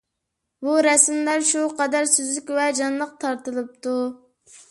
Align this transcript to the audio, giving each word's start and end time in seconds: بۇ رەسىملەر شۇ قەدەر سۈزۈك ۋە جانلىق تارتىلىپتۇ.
بۇ 0.67 0.77
رەسىملەر 0.85 1.43
شۇ 1.49 1.61
قەدەر 1.81 2.09
سۈزۈك 2.13 2.49
ۋە 2.59 2.65
جانلىق 2.79 3.11
تارتىلىپتۇ. 3.25 3.95